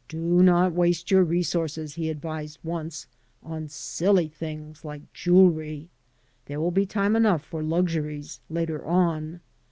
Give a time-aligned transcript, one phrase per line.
[0.08, 3.06] "Do not waste your resources," he advised once,
[3.40, 5.90] "on silly things like jewelry.
[6.46, 9.42] There will be time enough for luxuries later on.